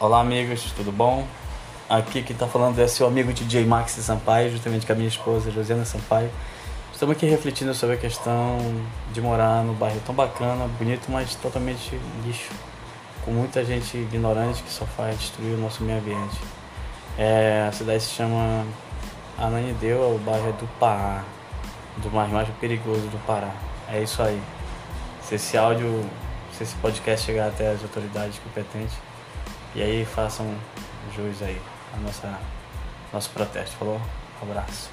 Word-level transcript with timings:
Olá 0.00 0.20
amigos, 0.20 0.62
tudo 0.76 0.92
bom? 0.92 1.26
Aqui 1.88 2.22
quem 2.22 2.32
está 2.32 2.46
falando 2.46 2.78
é 2.78 2.86
seu 2.86 3.04
amigo 3.04 3.32
DJ 3.32 3.64
Max 3.64 3.90
Sampaio, 3.94 4.48
justamente 4.48 4.86
com 4.86 4.92
a 4.92 4.94
minha 4.94 5.08
esposa 5.08 5.50
Josiana 5.50 5.84
Sampaio. 5.84 6.30
Estamos 6.92 7.16
aqui 7.16 7.26
refletindo 7.26 7.74
sobre 7.74 7.96
a 7.96 7.98
questão 7.98 8.58
de 9.12 9.20
morar 9.20 9.64
no 9.64 9.74
bairro 9.74 10.00
tão 10.06 10.14
bacana, 10.14 10.68
bonito, 10.78 11.10
mas 11.10 11.34
totalmente 11.34 12.00
lixo, 12.24 12.52
com 13.24 13.32
muita 13.32 13.64
gente 13.64 13.96
ignorante 13.96 14.62
que 14.62 14.70
só 14.70 14.86
faz 14.86 15.18
destruir 15.18 15.54
o 15.54 15.58
nosso 15.58 15.82
meio 15.82 15.98
ambiente. 15.98 16.38
É, 17.18 17.66
a 17.68 17.72
cidade 17.72 18.00
se 18.00 18.10
chama 18.10 18.64
Ananideu, 19.36 20.14
o 20.14 20.18
bairro 20.24 20.50
é 20.50 20.52
do 20.52 20.68
Pará, 20.78 21.24
do 21.96 22.08
mais 22.12 22.30
mais 22.30 22.48
perigoso 22.60 23.08
do 23.08 23.18
Pará. 23.26 23.50
É 23.88 24.00
isso 24.00 24.22
aí. 24.22 24.40
Se 25.22 25.34
esse 25.34 25.58
áudio, 25.58 26.08
se 26.56 26.62
esse 26.62 26.76
podcast 26.76 27.26
chegar 27.26 27.48
até 27.48 27.72
as 27.72 27.82
autoridades 27.82 28.38
competentes, 28.38 28.94
e 29.74 29.82
aí 29.82 30.04
façam 30.04 30.54
jus 31.14 31.42
aí 31.42 31.60
a 31.94 31.96
nossa 31.98 32.38
nosso 33.12 33.30
protesto, 33.30 33.76
falou? 33.76 34.00
Um 34.42 34.50
abraço. 34.50 34.90